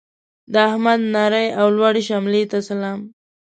د 0.53 0.53
احمد 0.69 0.99
نرې 1.15 1.45
او 1.59 1.67
لوړې 1.75 2.01
شملې 2.09 2.43
ته 2.51 2.57
سلام. 2.69 2.99